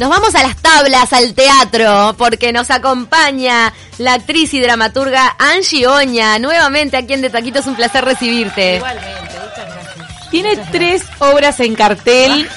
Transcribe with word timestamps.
Nos 0.00 0.10
vamos 0.10 0.34
a 0.34 0.42
las 0.42 0.56
tablas, 0.56 1.12
al 1.12 1.34
teatro, 1.34 2.16
porque 2.18 2.52
nos 2.52 2.70
acompaña 2.70 3.72
la 3.98 4.14
actriz 4.14 4.52
y 4.52 4.60
dramaturga 4.60 5.36
Angie 5.38 5.86
Oña. 5.86 6.38
Nuevamente 6.40 6.96
aquí 6.96 7.14
en 7.14 7.22
De 7.22 7.30
Taquito 7.30 7.60
es 7.60 7.66
un 7.66 7.76
placer 7.76 8.04
recibirte. 8.04 8.76
Igualmente, 8.76 9.10
muchas 9.40 9.72
gracias. 9.72 10.30
Tiene 10.30 10.56
tres 10.72 11.04
obras 11.20 11.60
en 11.60 11.76
cartel. 11.76 12.48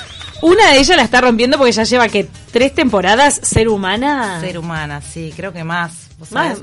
Una 0.42 0.72
de 0.72 0.80
ellas 0.80 0.98
la 0.98 1.04
está 1.04 1.22
rompiendo 1.22 1.60
porque 1.60 1.74
ya 1.74 1.84
lleva 1.84 2.10
que 2.10 2.28
tres 2.52 2.74
temporadas. 2.74 3.40
Ser 3.44 3.70
humana. 3.70 4.40
Ser 4.42 4.58
humana, 4.58 5.02
sí, 5.02 5.32
creo 5.36 5.54
que 5.54 5.64
más. 5.64 6.07
¿Vos 6.18 6.32
Más. 6.32 6.60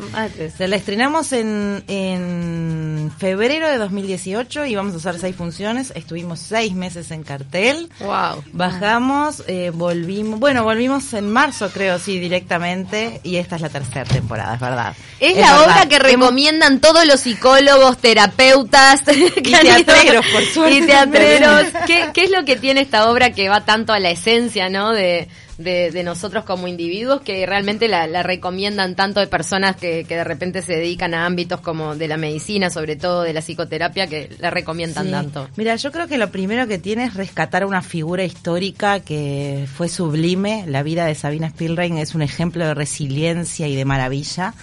Se 0.56 0.68
la 0.68 0.76
estrenamos 0.76 1.32
en, 1.32 1.84
en 1.88 3.12
febrero 3.18 3.68
de 3.68 3.78
2018 3.78 4.66
y 4.66 4.74
vamos 4.74 4.94
a 4.94 4.96
hacer 4.96 5.20
seis 5.20 5.36
funciones. 5.36 5.92
Estuvimos 5.94 6.40
seis 6.40 6.74
meses 6.74 7.10
en 7.10 7.22
cartel. 7.22 7.88
Wow. 8.00 8.42
Bajamos, 8.52 9.42
eh, 9.46 9.70
volvimos, 9.72 10.40
bueno, 10.40 10.64
volvimos 10.64 11.12
en 11.14 11.30
marzo 11.32 11.70
creo, 11.70 11.98
sí, 11.98 12.18
directamente, 12.18 13.20
y 13.22 13.36
esta 13.36 13.56
es 13.56 13.62
la 13.62 13.68
tercera 13.68 14.04
temporada, 14.04 14.54
es 14.54 14.60
verdad. 14.60 14.94
Es, 15.20 15.36
la 15.36 15.52
verdad. 15.52 15.64
obra 15.64 15.88
que 15.88 15.98
recomiendan 15.98 16.80
todos 16.80 17.06
los 17.06 17.20
psicólogos, 17.20 17.98
terapeutas 17.98 19.02
Y 19.36 19.52
teatreros, 19.52 20.26
por 20.32 20.44
suerte, 20.44 20.76
Y 20.76 20.86
teatreros. 20.86 21.66
¿Qué, 21.86 22.10
qué 22.12 22.24
es 22.24 22.30
lo 22.30 22.44
que 22.44 22.56
tiene 22.56 22.80
esta 22.80 23.10
obra 23.10 23.30
que 23.30 23.48
va 23.48 23.64
tanto 23.64 23.92
a 23.92 24.00
la 24.00 24.10
esencia, 24.10 24.68
¿no? 24.68 24.92
De, 24.92 25.28
de, 25.58 25.90
de 25.90 26.02
nosotros 26.02 26.44
como 26.44 26.66
individuos 26.68 27.20
que 27.20 27.46
realmente 27.46 27.88
la, 27.88 28.06
la 28.06 28.22
recomiendan 28.22 28.94
tanto 28.96 29.20
de 29.20 29.26
personas 29.26 29.76
que, 29.76 30.04
que 30.04 30.16
de 30.16 30.24
repente 30.24 30.62
se 30.62 30.72
dedican 30.74 31.14
a 31.14 31.26
ámbitos 31.26 31.60
como 31.60 31.94
de 31.96 32.08
la 32.08 32.16
medicina, 32.16 32.70
sobre 32.70 32.96
todo 32.96 33.22
de 33.22 33.32
la 33.32 33.40
psicoterapia, 33.40 34.06
que 34.06 34.30
la 34.38 34.50
recomiendan 34.50 35.06
Sí. 35.06 35.10
tanto. 35.12 35.48
Mira, 35.56 35.76
yo 35.76 35.92
creo 35.92 36.08
que 36.08 36.18
lo 36.18 36.30
primero 36.30 36.66
que 36.66 36.78
tiene 36.78 37.04
es 37.04 37.14
rescatar 37.14 37.64
una 37.66 37.82
figura 37.82 38.24
histórica 38.24 39.00
que 39.00 39.66
fue 39.72 39.88
sublime. 39.88 40.64
La 40.66 40.82
vida 40.82 41.06
de 41.06 41.14
Sabina 41.14 41.48
Spielrein 41.50 41.98
es 41.98 42.14
un 42.14 42.22
ejemplo 42.22 42.66
de 42.66 42.74
resiliencia 42.74 43.68
y 43.68 43.76
de 43.76 43.84
maravilla. 43.84 44.54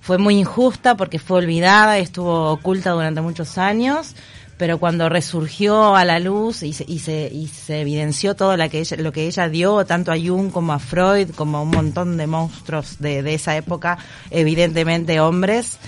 Fue 0.00 0.18
muy 0.18 0.36
injusta 0.38 0.96
porque 0.96 1.18
fue 1.18 1.38
olvidada, 1.38 1.98
estuvo 1.98 2.50
oculta 2.52 2.90
durante 2.92 3.20
muchos 3.20 3.58
años, 3.58 4.14
pero 4.58 4.78
cuando 4.78 5.08
resurgió 5.08 5.96
a 5.96 6.04
la 6.04 6.18
luz 6.18 6.62
y 6.62 6.72
se, 6.74 6.84
y 6.86 6.98
se, 6.98 7.30
y 7.32 7.46
se 7.46 7.80
evidenció 7.80 8.34
todo 8.34 8.56
la 8.56 8.68
que 8.68 8.80
ella- 8.80 8.96
lo 8.98 9.12
que 9.12 9.26
ella 9.26 9.48
dio, 9.48 9.86
tanto 9.86 10.12
a 10.12 10.16
Jung 10.18 10.50
como 10.50 10.72
a 10.72 10.78
Freud, 10.78 11.30
como 11.34 11.58
a 11.58 11.62
un 11.62 11.70
montón 11.70 12.16
de 12.18 12.26
monstruos 12.26 12.96
de, 12.98 13.22
de 13.22 13.34
esa 13.34 13.56
época, 13.56 13.98
evidentemente 14.30 15.20
hombres, 15.20 15.78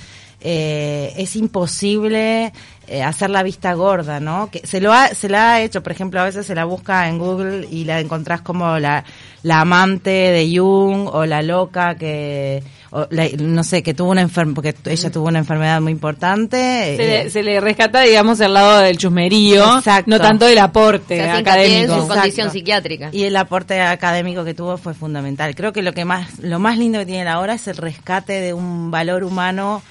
eh, 0.43 1.13
es 1.19 1.37
imposible 1.37 2.53
eh, 2.87 3.03
hacer 3.03 3.29
la 3.31 3.43
vista 3.43 3.75
gorda, 3.75 4.21
¿no? 4.21 4.51
Que 4.51 4.67
se 4.67 4.81
lo 4.81 4.93
ha, 4.93 5.09
se 5.09 5.29
la 5.29 5.53
ha 5.55 5.61
hecho, 5.63 5.83
por 5.83 5.93
ejemplo, 5.93 6.21
a 6.21 6.25
veces 6.25 6.47
se 6.47 6.55
la 6.55 6.65
busca 6.65 7.09
en 7.09 7.19
Google 7.19 7.69
y 7.71 7.85
la 7.85 8.01
encontrás 8.01 8.41
como 8.41 8.79
la, 8.79 9.05
la 9.43 9.61
amante 9.61 10.11
de 10.11 10.57
Jung 10.59 11.09
o 11.13 11.27
la 11.27 11.43
loca 11.43 11.97
que, 11.97 12.63
o 12.93 13.07
la- 13.11 13.29
no 13.39 13.63
sé, 13.65 13.83
que 13.83 13.95
tuvo 13.95 14.11
una 14.11 14.21
enfermedad, 14.23 14.55
porque 14.55 14.75
ella 14.91 15.11
tuvo 15.11 15.29
una 15.29 15.39
enfermedad 15.39 15.81
muy 15.81 15.93
importante. 15.93 16.57
Se 16.57 16.95
eh, 17.21 17.25
le, 17.25 17.31
se 17.31 17.43
le 17.43 17.61
rescata, 17.61 18.01
digamos, 18.03 18.41
el 18.41 18.53
lado 18.55 18.81
del 18.81 18.99
chusmerío, 18.99 19.79
Exacto. 19.79 20.11
no 20.11 20.19
tanto 20.21 20.47
del 20.47 20.59
aporte 20.59 21.15
hincapié 21.17 21.31
en 21.39 21.47
académico. 21.47 21.95
su 21.95 22.01
Exacto. 22.01 22.15
condición 22.15 22.51
psiquiátrica. 22.51 23.09
Y 23.13 23.25
el 23.25 23.37
aporte 23.37 23.81
académico 23.81 24.45
que 24.45 24.55
tuvo 24.55 24.77
fue 24.77 24.95
fundamental. 24.95 25.55
Creo 25.55 25.73
que 25.73 25.83
lo 25.83 25.93
que 25.93 26.05
más, 26.05 26.39
lo 26.41 26.59
más 26.59 26.79
lindo 26.79 26.99
que 26.99 27.07
tiene 27.07 27.25
la 27.25 27.41
obra 27.41 27.55
es 27.55 27.69
el 27.69 27.77
rescate 27.77 28.41
de 28.41 28.55
un 28.55 28.91
valor 28.91 29.25
humano 29.25 29.83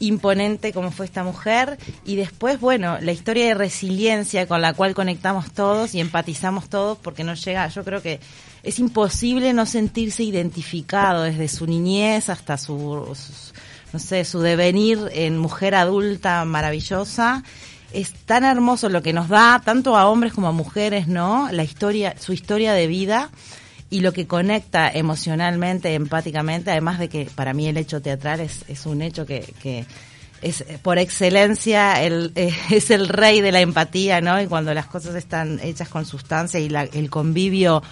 imponente 0.00 0.72
como 0.72 0.90
fue 0.90 1.06
esta 1.06 1.22
mujer 1.22 1.78
y 2.04 2.16
después, 2.16 2.58
bueno, 2.58 2.98
la 3.00 3.12
historia 3.12 3.46
de 3.46 3.54
resiliencia 3.54 4.48
con 4.48 4.60
la 4.60 4.72
cual 4.72 4.94
conectamos 4.94 5.52
todos 5.52 5.94
y 5.94 6.00
empatizamos 6.00 6.68
todos 6.68 6.98
porque 6.98 7.22
no 7.22 7.34
llega, 7.34 7.68
yo 7.68 7.84
creo 7.84 8.02
que 8.02 8.18
es 8.62 8.78
imposible 8.78 9.52
no 9.52 9.66
sentirse 9.66 10.22
identificado 10.22 11.22
desde 11.22 11.48
su 11.48 11.66
niñez 11.66 12.28
hasta 12.28 12.56
su, 12.56 13.14
no 13.92 13.98
sé, 13.98 14.24
su 14.24 14.40
devenir 14.40 15.00
en 15.12 15.38
mujer 15.38 15.74
adulta 15.74 16.44
maravillosa. 16.44 17.42
Es 17.92 18.12
tan 18.24 18.44
hermoso 18.44 18.88
lo 18.88 19.02
que 19.02 19.12
nos 19.12 19.28
da, 19.28 19.60
tanto 19.64 19.96
a 19.96 20.08
hombres 20.08 20.32
como 20.32 20.48
a 20.48 20.52
mujeres, 20.52 21.08
¿no? 21.08 21.50
La 21.50 21.64
historia, 21.64 22.14
su 22.18 22.32
historia 22.32 22.72
de 22.72 22.86
vida 22.86 23.30
y 23.90 24.00
lo 24.00 24.12
que 24.12 24.26
conecta 24.26 24.90
emocionalmente, 24.90 25.94
empáticamente, 25.94 26.70
además 26.70 26.98
de 26.98 27.08
que 27.08 27.28
para 27.34 27.52
mí 27.52 27.68
el 27.68 27.76
hecho 27.76 28.00
teatral 28.00 28.40
es, 28.40 28.64
es 28.68 28.86
un 28.86 29.02
hecho 29.02 29.26
que, 29.26 29.52
que 29.60 29.84
es 30.42 30.62
eh, 30.62 30.78
por 30.82 30.98
excelencia 30.98 32.02
el, 32.02 32.32
eh, 32.34 32.52
es 32.70 32.90
el 32.90 33.08
rey 33.08 33.40
de 33.40 33.52
la 33.52 33.60
empatía, 33.60 34.20
¿no? 34.20 34.40
Y 34.40 34.46
cuando 34.46 34.74
las 34.74 34.86
cosas 34.86 35.14
están 35.14 35.60
hechas 35.62 35.88
con 35.88 36.04
sustancia 36.04 36.60
y 36.60 36.68
la- 36.68 36.82
el 36.84 37.08
convivio 37.10 37.82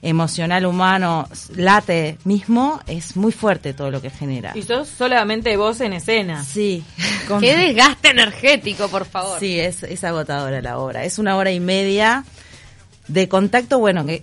emocional 0.00 0.64
humano 0.64 1.28
late 1.56 2.18
mismo, 2.24 2.80
es 2.86 3.16
muy 3.16 3.32
fuerte 3.32 3.72
todo 3.74 3.90
lo 3.90 4.00
que 4.00 4.10
genera. 4.10 4.52
Y 4.54 4.62
sos 4.62 4.88
solamente 4.88 5.56
vos 5.56 5.80
en 5.80 5.92
escena. 5.92 6.44
Sí. 6.44 6.84
Con- 7.26 7.40
Qué 7.40 7.56
desgaste 7.56 8.10
energético, 8.10 8.88
por 8.88 9.04
favor. 9.04 9.38
Sí, 9.40 9.58
es, 9.58 9.82
es 9.82 10.04
agotadora 10.04 10.60
la 10.62 10.78
obra. 10.78 11.04
Es 11.04 11.18
una 11.18 11.36
hora 11.36 11.50
y 11.50 11.60
media 11.60 12.24
de 13.08 13.28
contacto, 13.28 13.78
bueno, 13.78 14.04
eh, 14.06 14.22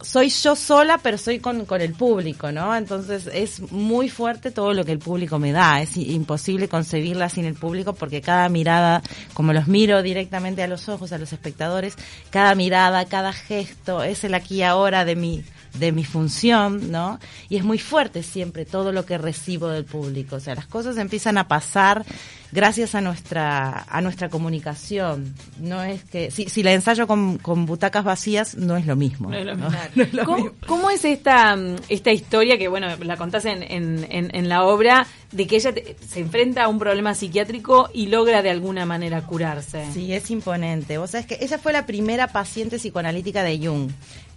soy 0.00 0.28
yo 0.30 0.54
sola, 0.54 0.98
pero 1.02 1.18
soy 1.18 1.40
con, 1.40 1.66
con 1.66 1.80
el 1.80 1.92
público, 1.92 2.52
¿no? 2.52 2.74
Entonces 2.74 3.28
es 3.32 3.60
muy 3.72 4.08
fuerte 4.08 4.52
todo 4.52 4.72
lo 4.72 4.84
que 4.84 4.92
el 4.92 5.00
público 5.00 5.38
me 5.38 5.52
da. 5.52 5.82
Es 5.82 5.96
imposible 5.96 6.68
concebirla 6.68 7.28
sin 7.28 7.44
el 7.44 7.54
público 7.54 7.94
porque 7.94 8.20
cada 8.22 8.48
mirada, 8.48 9.02
como 9.34 9.52
los 9.52 9.66
miro 9.66 10.02
directamente 10.02 10.62
a 10.62 10.68
los 10.68 10.88
ojos, 10.88 11.12
a 11.12 11.18
los 11.18 11.32
espectadores, 11.32 11.96
cada 12.30 12.54
mirada, 12.54 13.04
cada 13.06 13.32
gesto, 13.32 14.04
es 14.04 14.22
el 14.24 14.34
aquí 14.34 14.56
y 14.56 14.62
ahora 14.62 15.04
de 15.04 15.16
mi 15.16 15.44
de 15.78 15.92
mi 15.92 16.04
función, 16.04 16.90
¿no? 16.90 17.18
Y 17.48 17.56
es 17.56 17.64
muy 17.64 17.78
fuerte 17.78 18.22
siempre 18.22 18.64
todo 18.64 18.92
lo 18.92 19.04
que 19.06 19.18
recibo 19.18 19.68
del 19.68 19.84
público, 19.84 20.36
o 20.36 20.40
sea, 20.40 20.54
las 20.54 20.66
cosas 20.66 20.96
empiezan 20.96 21.38
a 21.38 21.48
pasar 21.48 22.04
gracias 22.52 22.94
a 22.94 23.00
nuestra 23.00 23.84
a 23.88 24.00
nuestra 24.00 24.28
comunicación. 24.28 25.34
No 25.60 25.82
es 25.82 26.02
que 26.04 26.30
si, 26.30 26.48
si 26.48 26.62
la 26.62 26.72
ensayo 26.72 27.06
con, 27.06 27.38
con 27.38 27.66
butacas 27.66 28.04
vacías 28.04 28.54
no 28.56 28.76
es 28.76 28.86
lo 28.86 28.96
mismo. 28.96 29.30
No 29.30 29.36
es 29.36 29.44
lo 29.46 29.54
¿no? 29.56 29.68
mismo. 29.68 29.78
No 29.96 30.02
es 30.02 30.12
lo 30.14 30.24
¿Cómo, 30.24 30.36
mismo. 30.38 30.52
cómo 30.66 30.90
es 30.90 31.04
esta, 31.04 31.56
mm, 31.56 31.76
esta 31.88 32.12
historia 32.12 32.56
que, 32.58 32.68
bueno, 32.68 32.86
la 33.00 33.16
contás 33.16 33.44
en, 33.44 33.62
en, 33.62 34.06
en- 34.10 34.34
en 34.34 34.48
la 34.48 34.64
obra, 34.64 35.06
de 35.32 35.46
que 35.46 35.56
ella 35.56 35.72
te- 35.74 35.96
se 36.08 36.20
enfrenta 36.20 36.64
a 36.64 36.68
un 36.68 36.78
problema 36.78 37.14
psiquiátrico 37.14 37.90
y 37.92 38.06
logra 38.06 38.42
de 38.42 38.50
alguna 38.50 38.86
manera 38.86 39.22
curarse? 39.22 39.84
Sí, 39.92 40.12
es 40.12 40.30
imponente. 40.30 40.98
Vos 40.98 41.10
sabés 41.10 41.26
que 41.26 41.38
ella 41.40 41.58
fue 41.58 41.72
la 41.72 41.84
primera 41.86 42.28
paciente 42.28 42.76
psicoanalítica 42.78 43.42
de 43.42 43.58
Jung. 43.58 43.90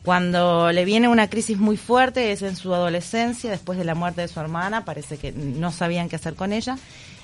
Cuando 0.03 0.71
le 0.71 0.85
viene 0.85 1.09
una 1.09 1.29
crisis 1.29 1.57
muy 1.57 1.75
fuerte, 1.75 2.31
es 2.31 2.41
en 2.41 2.55
su 2.55 2.73
adolescencia, 2.73 3.51
después 3.51 3.77
de 3.77 3.83
la 3.83 3.95
muerte 3.95 4.21
de 4.21 4.27
su 4.29 4.39
hermana, 4.39 4.85
parece 4.85 5.17
que 5.17 5.31
no 5.33 5.71
sabían 5.71 6.07
qué 6.07 6.15
hacer 6.15 6.35
con 6.35 6.53
ella, 6.53 6.77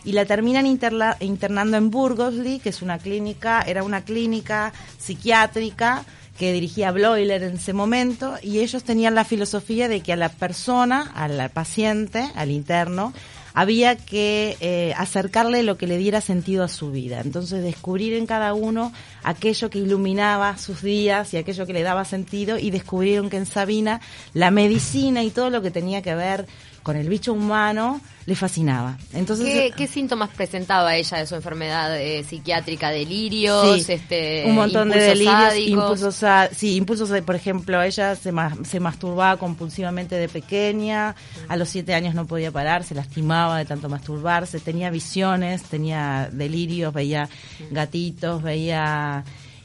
y 0.03 0.12
la 0.12 0.25
terminan 0.25 0.66
interla- 0.66 1.18
internando 1.22 1.78
en 1.78 1.90
Burgosley, 1.90 2.59
que 2.59 2.69
es 2.69 2.81
una 2.81 3.00
clínica, 3.00 3.62
era 3.62 3.81
una 3.81 4.03
clínica 4.03 4.74
psiquiátrica 5.00 6.03
que 6.38 6.52
dirigía 6.52 6.91
Bloiler 6.91 7.44
en 7.44 7.56
ese 7.56 7.72
momento, 7.72 8.36
y 8.41 8.59
ellos 8.59 8.84
tenían 8.84 9.16
la 9.16 9.24
filosofía 9.24 9.88
de 9.88 10.02
que 10.02 10.12
a 10.12 10.18
la 10.18 10.30
persona, 10.30 11.12
al 11.16 11.50
paciente, 11.50 12.30
al 12.36 12.52
interno, 12.52 13.13
había 13.55 13.95
que 13.95 14.57
eh, 14.59 14.93
acercarle 14.97 15.63
lo 15.63 15.77
que 15.77 15.88
le 15.88 15.97
diera 15.97 16.19
sentido 16.19 16.63
a 16.63 16.67
su 16.67 16.91
vida. 16.91 17.21
Entonces 17.21 17.63
descubrir 17.63 18.13
en 18.13 18.27
cada 18.27 18.53
uno 18.53 18.91
aquello 19.23 19.69
que 19.69 19.79
iluminaba 19.79 20.57
sus 20.57 20.81
días 20.81 21.33
y 21.33 21.38
aquello 21.38 21.65
que 21.65 21.73
le 21.73 21.81
daba 21.81 22.03
sentido 22.03 22.59
y 22.59 22.69
descubrieron 22.69 23.29
que 23.29 23.38
en 23.38 23.45
Sabina 23.45 24.01
la 24.33 24.51
medicina 24.51 25.23
y 25.23 25.29
todo 25.29 25.49
lo 25.49 25.61
que 25.61 25.71
tenía 25.71 26.01
que 26.01 26.15
ver 26.15 26.45
con 26.85 26.96
el 26.97 27.09
bicho 27.09 27.34
humano 27.34 28.00
le 28.28 28.35
fascinaba. 28.35 28.96
Entonces 29.12 29.47
¿Qué, 29.47 29.72
qué 29.75 29.88
síntomas 29.88 30.29
presentaba 30.29 30.96
ella 30.96 31.18
de 31.18 31.25
su 31.25 31.34
enfermedad 31.34 32.00
eh, 32.00 32.23
psiquiátrica? 32.23 32.91
¿Delirios? 32.91 33.85
Sí, 33.88 33.91
este, 33.91 34.44
un 34.46 34.53
montón 34.53 34.90
de 34.90 34.97
impulsos 34.97 35.18
delirios, 35.18 35.50
sádicos? 35.53 35.68
impulsos, 35.79 36.16
sa- 36.16 36.50
sí, 36.53 36.75
impulsos, 36.75 37.09
de, 37.09 37.24
por 37.24 37.35
ejemplo, 37.35 37.81
ella 37.81 38.16
se, 38.16 38.31
ma- 38.31 38.56
se 38.63 38.79
masturbaba 38.79 39.38
compulsivamente 39.38 40.13
de 40.15 40.30
pequeña, 40.30 41.15
a 41.48 41.57
los 41.57 41.69
siete 41.69 41.95
años 41.95 42.13
no 42.13 42.27
podía 42.27 42.51
parar, 42.51 42.83
se 42.83 42.94
lastimaba 42.94 43.57
de 43.57 43.65
tanto 43.65 43.89
masturbarse, 43.89 44.59
tenía 44.59 44.92
visiones, 44.92 45.63
tenía 45.63 46.30
delirios, 46.31 46.94
veía 46.94 47.27
gatitos, 47.71 48.44
veía, 48.44 49.24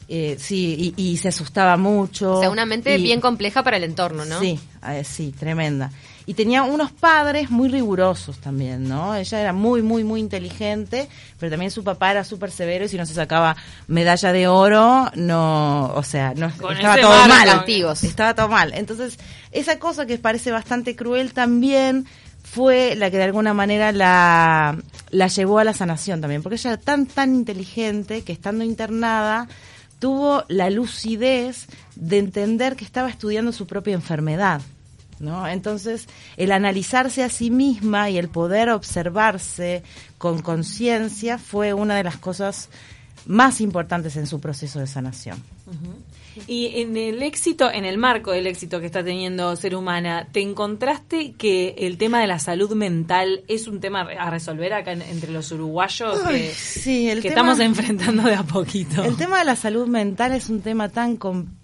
eh, 0.08 0.36
sí, 0.38 0.94
y, 0.96 1.02
y 1.12 1.16
se 1.18 1.28
asustaba 1.28 1.76
mucho. 1.76 2.32
O 2.32 2.40
sea, 2.40 2.50
una 2.50 2.64
mente 2.64 2.96
y- 2.96 3.02
bien 3.02 3.20
compleja 3.20 3.62
para 3.62 3.76
el 3.76 3.84
entorno, 3.84 4.24
¿no? 4.24 4.40
Sí, 4.40 4.58
eh, 4.88 5.04
sí, 5.04 5.34
tremenda. 5.38 5.90
Y 6.26 6.34
tenía 6.34 6.62
unos 6.62 6.92
padres 6.92 7.50
muy 7.50 7.68
rigurosos 7.68 8.38
también, 8.38 8.88
¿no? 8.88 9.14
Ella 9.14 9.40
era 9.40 9.52
muy, 9.52 9.82
muy, 9.82 10.04
muy 10.04 10.20
inteligente, 10.20 11.08
pero 11.38 11.50
también 11.50 11.70
su 11.70 11.82
papá 11.82 12.10
era 12.10 12.24
súper 12.24 12.50
severo 12.50 12.84
y 12.84 12.88
si 12.88 12.96
no 12.96 13.06
se 13.06 13.14
sacaba 13.14 13.56
medalla 13.88 14.32
de 14.32 14.46
oro, 14.46 15.10
no, 15.14 15.92
o 15.94 16.02
sea, 16.02 16.34
no 16.34 16.50
Con 16.56 16.76
estaba 16.76 16.96
todo 16.96 17.10
marco. 17.10 17.28
mal. 17.28 17.46
Castigos. 17.48 18.04
Estaba 18.04 18.34
todo 18.34 18.48
mal. 18.48 18.72
Entonces, 18.74 19.18
esa 19.50 19.78
cosa 19.78 20.06
que 20.06 20.18
parece 20.18 20.50
bastante 20.52 20.94
cruel 20.94 21.32
también 21.32 22.06
fue 22.42 22.94
la 22.96 23.10
que 23.10 23.16
de 23.18 23.24
alguna 23.24 23.54
manera 23.54 23.92
la, 23.92 24.76
la 25.10 25.26
llevó 25.28 25.58
a 25.58 25.64
la 25.64 25.72
sanación 25.74 26.20
también, 26.20 26.42
porque 26.42 26.56
ella 26.56 26.72
era 26.72 26.80
tan, 26.80 27.06
tan 27.06 27.34
inteligente 27.34 28.22
que 28.22 28.32
estando 28.32 28.64
internada 28.64 29.48
tuvo 29.98 30.44
la 30.48 30.70
lucidez 30.70 31.66
de 31.94 32.18
entender 32.18 32.74
que 32.74 32.84
estaba 32.84 33.08
estudiando 33.10 33.52
su 33.52 33.66
propia 33.66 33.94
enfermedad. 33.94 34.62
¿No? 35.20 35.46
Entonces, 35.46 36.08
el 36.38 36.50
analizarse 36.50 37.22
a 37.22 37.28
sí 37.28 37.50
misma 37.50 38.08
y 38.08 38.16
el 38.16 38.30
poder 38.30 38.70
observarse 38.70 39.82
con 40.16 40.40
conciencia 40.40 41.36
fue 41.36 41.74
una 41.74 41.94
de 41.94 42.04
las 42.04 42.16
cosas 42.16 42.70
más 43.26 43.60
importantes 43.60 44.16
en 44.16 44.26
su 44.26 44.40
proceso 44.40 44.80
de 44.80 44.86
sanación. 44.86 45.42
Y 46.46 46.80
en 46.80 46.96
el 46.96 47.22
éxito, 47.22 47.70
en 47.70 47.84
el 47.84 47.98
marco 47.98 48.32
del 48.32 48.46
éxito 48.46 48.80
que 48.80 48.86
está 48.86 49.04
teniendo 49.04 49.54
Ser 49.56 49.74
Humana, 49.74 50.28
¿te 50.32 50.40
encontraste 50.40 51.32
que 51.32 51.74
el 51.78 51.98
tema 51.98 52.20
de 52.20 52.26
la 52.26 52.38
salud 52.38 52.72
mental 52.74 53.42
es 53.48 53.66
un 53.66 53.80
tema 53.80 54.02
a 54.02 54.30
resolver 54.30 54.72
acá 54.72 54.92
entre 54.92 55.32
los 55.32 55.52
uruguayos 55.52 56.20
que, 56.20 56.50
sí, 56.50 57.08
el 57.08 57.20
que 57.20 57.28
estamos 57.28 57.58
enfrentando 57.60 58.22
de 58.22 58.34
a 58.34 58.42
poquito? 58.42 59.04
El 59.04 59.16
tema 59.16 59.40
de 59.40 59.44
la 59.44 59.56
salud 59.56 59.86
mental 59.86 60.32
es 60.32 60.48
un 60.48 60.60
tema 60.60 60.88
tan 60.88 61.16
complejo 61.16 61.59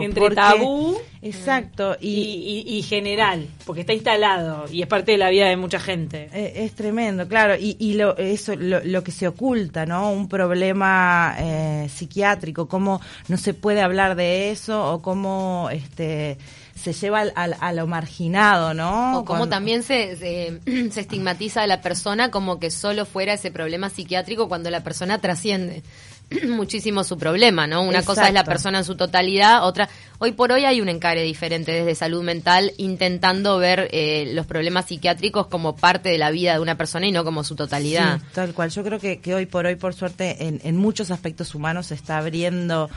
entre 0.00 0.30
tabú 0.30 0.98
exacto 1.22 1.96
y, 2.00 2.84
general, 2.88 3.46
porque 3.64 3.80
está 3.80 3.92
instalado 3.92 4.66
y 4.70 4.82
es 4.82 4.88
parte 4.88 5.12
de 5.12 5.18
la 5.18 5.30
vida 5.30 5.48
de 5.48 5.56
mucha 5.56 5.80
gente. 5.80 6.28
Eh, 6.32 6.64
es, 6.64 6.74
tremendo, 6.74 7.26
claro, 7.28 7.54
y, 7.58 7.94
lo, 7.94 8.16
eso 8.16 8.54
lo, 8.56 9.02
que 9.02 9.12
se 9.12 9.26
oculta, 9.28 9.86
¿no? 9.86 10.10
Un 10.10 10.28
problema 10.28 11.34
eh, 11.38 11.88
psiquiátrico, 11.92 12.68
cómo 12.68 13.00
no 13.28 13.36
se 13.36 13.54
puede 13.54 13.80
hablar 13.80 14.16
de 14.16 14.50
eso 14.50 14.92
o 14.92 15.02
cómo 15.02 15.68
este 15.72 16.38
se 16.74 16.92
lleva 16.92 17.20
al, 17.20 17.56
a 17.58 17.72
lo 17.72 17.86
marginado, 17.86 18.74
¿no? 18.74 19.18
O 19.20 19.24
como 19.24 19.48
también 19.48 19.82
se, 19.82 20.16
se, 20.16 20.60
se, 20.90 21.00
estigmatiza 21.00 21.62
a 21.62 21.66
la 21.66 21.80
persona 21.80 22.30
como 22.30 22.58
que 22.58 22.70
solo 22.70 23.06
fuera 23.06 23.34
ese 23.34 23.50
problema 23.50 23.88
psiquiátrico 23.88 24.48
cuando 24.48 24.70
la 24.70 24.82
persona 24.82 25.20
trasciende. 25.20 25.82
muchísimo 26.48 27.04
su 27.04 27.16
problema, 27.18 27.66
¿no? 27.66 27.82
Una 27.82 28.02
cosa 28.02 28.28
es 28.28 28.34
la 28.34 28.44
persona 28.44 28.78
en 28.78 28.84
su 28.84 28.96
totalidad, 28.96 29.64
otra... 29.64 29.88
Hoy 30.18 30.32
por 30.32 30.52
hoy 30.52 30.64
hay 30.64 30.80
un 30.80 30.88
encare 30.88 31.22
diferente 31.22 31.72
desde 31.72 31.94
salud 31.94 32.22
mental 32.22 32.72
intentando 32.78 33.58
ver 33.58 33.88
eh, 33.90 34.30
los 34.32 34.46
problemas 34.46 34.86
psiquiátricos 34.86 35.48
como 35.48 35.76
parte 35.76 36.08
de 36.08 36.18
la 36.18 36.30
vida 36.30 36.54
de 36.54 36.60
una 36.60 36.76
persona 36.76 37.06
y 37.06 37.12
no 37.12 37.24
como 37.24 37.44
su 37.44 37.56
totalidad. 37.56 38.20
tal 38.32 38.54
cual. 38.54 38.70
Yo 38.70 38.84
creo 38.84 38.98
que, 38.98 39.20
que 39.20 39.34
hoy 39.34 39.46
por 39.46 39.66
hoy, 39.66 39.76
por 39.76 39.92
suerte, 39.92 40.46
en, 40.46 40.60
en 40.64 40.76
muchos 40.76 41.10
aspectos 41.10 41.54
humanos 41.54 41.86
se 41.86 41.94
está 41.94 42.18
abriendo 42.18 42.88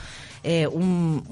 eh, 0.49 0.65
un, 0.65 1.25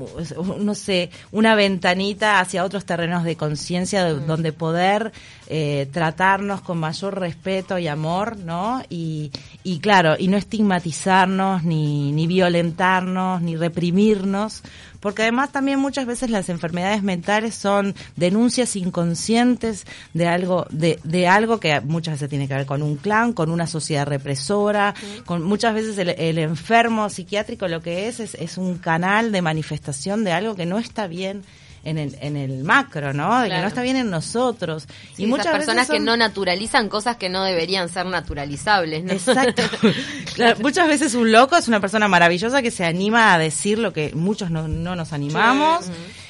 no 0.59 0.75
sé, 0.75 1.09
una 1.31 1.55
ventanita 1.55 2.41
hacia 2.41 2.65
otros 2.65 2.83
terrenos 2.83 3.23
de 3.23 3.37
conciencia 3.37 4.13
mm. 4.13 4.27
donde 4.27 4.51
poder 4.51 5.13
eh, 5.47 5.87
tratarnos 5.93 6.59
con 6.59 6.79
mayor 6.79 7.17
respeto 7.17 7.79
y 7.79 7.87
amor, 7.87 8.35
¿no? 8.35 8.83
Y, 8.89 9.31
y 9.63 9.79
claro, 9.79 10.15
y 10.19 10.27
no 10.27 10.35
estigmatizarnos, 10.35 11.63
ni, 11.63 12.11
ni 12.11 12.27
violentarnos, 12.27 13.41
ni 13.41 13.55
reprimirnos, 13.55 14.63
porque 15.05 15.21
además 15.21 15.51
también 15.51 15.77
muchas 15.77 16.07
veces 16.07 16.31
las 16.31 16.49
enfermedades 16.49 17.03
mentales 17.03 17.53
son 17.53 17.93
denuncias 18.15 18.75
inconscientes 18.75 19.85
de 20.15 20.27
algo 20.27 20.65
de, 20.71 20.99
de 21.03 21.27
algo 21.27 21.59
que 21.59 21.79
muchas 21.79 22.15
veces 22.15 22.27
tiene 22.27 22.47
que 22.47 22.55
ver 22.55 22.65
con 22.65 22.81
un 22.81 22.95
clan, 22.95 23.31
con 23.31 23.51
una 23.51 23.67
sociedad 23.67 24.07
represora, 24.07 24.95
con 25.27 25.43
muchas 25.43 25.75
veces 25.75 25.99
el, 25.99 26.39
enfermo 26.39 27.07
psiquiátrico 27.09 27.67
lo 27.67 27.83
que 27.83 28.07
es, 28.07 28.19
es 28.19 28.33
es 28.33 28.57
un 28.57 28.79
canal 28.79 29.31
de 29.31 29.43
manifestación 29.43 30.23
de 30.23 30.31
algo 30.31 30.55
que 30.55 30.65
no 30.65 30.79
está 30.79 31.05
bien 31.05 31.43
en 31.85 31.97
el, 31.97 32.17
en 32.19 32.35
el 32.35 32.63
macro, 32.63 33.13
¿no? 33.13 33.41
De 33.41 33.49
que 33.49 33.57
no 33.57 33.67
está 33.67 33.81
bien 33.81 33.95
en 33.95 34.09
nosotros. 34.09 34.87
y 35.17 35.27
muchas 35.27 35.47
personas 35.47 35.89
que 35.89 35.99
no 35.99 36.17
naturalizan 36.17 36.89
cosas 36.89 37.15
que 37.15 37.29
no 37.29 37.43
deberían 37.43 37.87
ser 37.89 38.07
naturalizables, 38.07 39.03
¿no? 39.03 39.13
Exacto. 39.13 39.63
muchas 40.61 40.87
veces 40.87 41.13
un 41.13 41.31
loco 41.31 41.55
es 41.55 41.67
una 41.67 41.79
persona 41.79 42.07
maravillosa 42.07 42.61
que 42.61 42.71
se 42.71 42.83
anima 42.83 43.33
a 43.33 43.37
decir 43.37 43.79
lo 43.79 43.93
que 43.93 44.11
muchos 44.13 44.51
no, 44.51 44.67
no 44.67 44.95
nos 44.95 45.13
animamos 45.13 45.85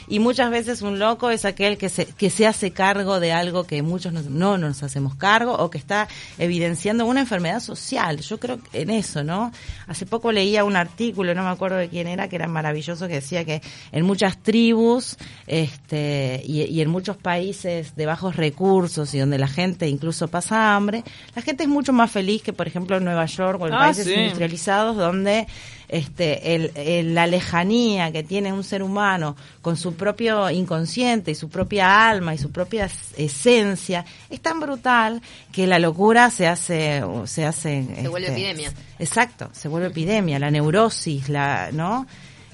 y 0.07 0.19
muchas 0.19 0.51
veces 0.51 0.81
un 0.81 0.99
loco 0.99 1.29
es 1.29 1.45
aquel 1.45 1.77
que 1.77 1.89
se, 1.89 2.05
que 2.05 2.29
se 2.29 2.47
hace 2.47 2.71
cargo 2.71 3.19
de 3.19 3.31
algo 3.31 3.65
que 3.65 3.81
muchos 3.81 4.13
no, 4.13 4.57
nos 4.57 4.83
hacemos 4.83 5.15
cargo 5.15 5.53
o 5.53 5.69
que 5.69 5.77
está 5.77 6.07
evidenciando 6.37 7.05
una 7.05 7.21
enfermedad 7.21 7.59
social. 7.59 8.19
Yo 8.19 8.39
creo 8.39 8.59
en 8.73 8.89
eso, 8.89 9.23
¿no? 9.23 9.51
Hace 9.87 10.05
poco 10.05 10.31
leía 10.31 10.63
un 10.63 10.75
artículo, 10.75 11.33
no 11.33 11.43
me 11.43 11.49
acuerdo 11.49 11.77
de 11.77 11.89
quién 11.89 12.07
era, 12.07 12.27
que 12.27 12.35
era 12.35 12.47
maravilloso, 12.47 13.07
que 13.07 13.15
decía 13.15 13.45
que 13.45 13.61
en 13.91 14.05
muchas 14.05 14.37
tribus 14.41 15.17
este, 15.47 16.41
y, 16.45 16.81
en 16.81 16.89
muchos 16.89 17.17
países 17.17 17.95
de 17.95 18.05
bajos 18.05 18.35
recursos 18.35 19.13
y 19.13 19.19
donde 19.19 19.37
la 19.37 19.47
gente 19.47 19.87
incluso 19.87 20.27
pasa 20.27 20.75
hambre, 20.75 21.03
la 21.35 21.41
gente 21.41 21.63
es 21.63 21.69
mucho 21.69 21.93
más 21.93 22.11
feliz 22.11 22.41
que, 22.43 22.53
por 22.53 22.67
ejemplo, 22.67 22.97
en 22.97 23.05
Nueva 23.05 23.25
York 23.25 23.61
o 23.61 23.67
en 23.67 23.73
ah, 23.73 23.79
países 23.79 24.07
industrializados 24.07 24.97
donde 24.97 25.47
este, 25.87 26.55
el, 26.55 27.13
la 27.13 27.27
lejanía 27.27 28.11
que 28.11 28.23
tiene 28.23 28.53
un 28.53 28.63
ser 28.63 28.83
humano 28.83 29.35
con 29.61 29.77
su 29.77 29.95
propio 29.95 30.49
inconsciente 30.49 31.31
y 31.31 31.35
su 31.35 31.49
propia 31.49 32.09
alma 32.09 32.33
y 32.33 32.37
su 32.37 32.51
propia 32.51 32.89
esencia 33.17 34.05
es 34.29 34.39
tan 34.41 34.59
brutal 34.59 35.21
que 35.51 35.67
la 35.67 35.79
locura 35.79 36.29
se 36.29 36.47
hace 36.47 37.03
se 37.25 37.45
hace 37.45 37.85
se 38.01 38.07
vuelve 38.07 38.27
este, 38.27 38.41
epidemia. 38.41 38.73
Exacto 38.99 39.49
se 39.53 39.67
vuelve 39.67 39.87
epidemia 39.87 40.39
la 40.39 40.51
neurosis 40.51 41.29
la 41.29 41.69
no 41.71 42.05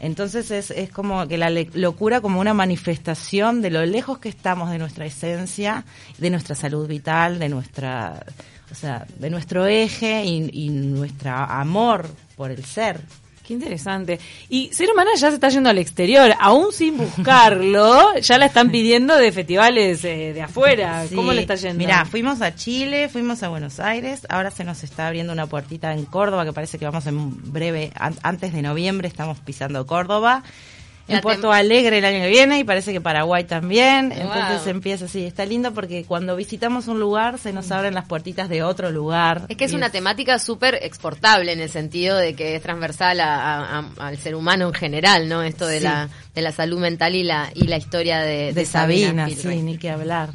entonces 0.01 0.49
es, 0.49 0.71
es 0.71 0.89
como 0.89 1.27
que 1.27 1.37
la 1.37 1.51
locura 1.51 2.21
como 2.21 2.39
una 2.39 2.55
manifestación 2.55 3.61
de 3.61 3.69
lo 3.69 3.85
lejos 3.85 4.17
que 4.17 4.29
estamos 4.29 4.71
de 4.71 4.79
nuestra 4.79 5.05
esencia, 5.05 5.85
de 6.17 6.31
nuestra 6.31 6.55
salud 6.55 6.87
vital, 6.87 7.37
de 7.37 7.49
nuestra, 7.49 8.25
o 8.71 8.75
sea, 8.75 9.05
de 9.19 9.29
nuestro 9.29 9.67
eje 9.67 10.25
y, 10.25 10.49
y 10.51 10.69
nuestro 10.69 11.29
amor 11.29 12.09
por 12.41 12.49
el 12.49 12.65
ser. 12.65 12.99
Qué 13.45 13.53
interesante. 13.53 14.19
Y 14.49 14.73
Ser 14.73 14.89
Humana 14.89 15.11
ya 15.15 15.29
se 15.29 15.35
está 15.35 15.49
yendo 15.49 15.69
al 15.69 15.77
exterior, 15.77 16.33
aún 16.39 16.73
sin 16.73 16.97
buscarlo, 16.97 18.15
ya 18.19 18.39
la 18.39 18.47
están 18.47 18.71
pidiendo 18.71 19.15
de 19.15 19.31
festivales 19.31 20.03
eh, 20.05 20.33
de 20.33 20.41
afuera. 20.41 21.05
¿Cómo 21.13 21.33
le 21.33 21.41
está 21.41 21.53
yendo? 21.53 21.77
Mira, 21.77 22.03
fuimos 22.05 22.41
a 22.41 22.55
Chile, 22.55 23.09
fuimos 23.09 23.43
a 23.43 23.49
Buenos 23.49 23.79
Aires, 23.79 24.25
ahora 24.27 24.49
se 24.49 24.63
nos 24.63 24.83
está 24.83 25.05
abriendo 25.05 25.31
una 25.33 25.45
puertita 25.45 25.93
en 25.93 26.03
Córdoba 26.05 26.45
que 26.45 26.51
parece 26.51 26.79
que 26.79 26.85
vamos 26.85 27.05
en 27.05 27.53
breve, 27.53 27.91
antes 28.23 28.53
de 28.53 28.63
noviembre 28.63 29.07
estamos 29.07 29.37
pisando 29.37 29.85
Córdoba 29.85 30.41
en 31.11 31.21
Puerto 31.21 31.51
Alegre 31.51 31.99
el 31.99 32.05
año 32.05 32.21
que 32.21 32.29
viene 32.29 32.59
y 32.59 32.63
parece 32.63 32.93
que 32.93 33.01
Paraguay 33.01 33.43
también. 33.43 34.11
Entonces 34.11 34.67
empieza 34.67 35.05
así. 35.05 35.25
Está 35.25 35.45
lindo 35.45 35.73
porque 35.73 36.05
cuando 36.05 36.35
visitamos 36.35 36.87
un 36.87 36.99
lugar 36.99 37.37
se 37.39 37.53
nos 37.53 37.71
abren 37.71 37.93
las 37.93 38.05
puertitas 38.05 38.49
de 38.49 38.63
otro 38.63 38.91
lugar. 38.91 39.45
Es 39.49 39.57
que 39.57 39.65
es 39.65 39.73
una 39.73 39.89
temática 39.89 40.39
súper 40.39 40.79
exportable 40.81 41.51
en 41.51 41.59
el 41.59 41.69
sentido 41.69 42.17
de 42.17 42.35
que 42.35 42.55
es 42.55 42.61
transversal 42.61 43.19
al 43.19 44.17
ser 44.17 44.35
humano 44.35 44.67
en 44.67 44.73
general, 44.73 45.27
¿no? 45.27 45.43
Esto 45.43 45.67
de 45.67 45.81
la 45.81 46.09
de 46.33 46.41
la 46.41 46.51
salud 46.51 46.79
mental 46.79 47.15
y 47.15 47.23
la 47.23 47.49
y 47.53 47.67
la 47.67 47.77
historia 47.77 48.21
de, 48.21 48.53
de, 48.53 48.65
Sabina. 48.65 49.27
sí, 49.29 49.61
ni 49.61 49.77
que 49.77 49.89
hablar. 49.89 50.29